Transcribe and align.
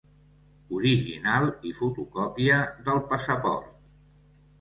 Original 0.77 1.45
i 1.71 1.73
fotocòpia 1.79 2.57
del 2.87 3.03
passaport. 3.13 3.69